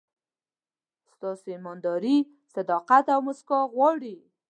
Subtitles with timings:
[1.13, 2.17] ستاسو ایمانداري،
[2.55, 4.15] صداقت او موسکا غواړي.